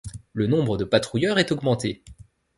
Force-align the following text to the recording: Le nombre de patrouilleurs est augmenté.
Le 0.33 0.47
nombre 0.47 0.77
de 0.77 0.83
patrouilleurs 0.83 1.37
est 1.37 1.51
augmenté. 1.51 2.03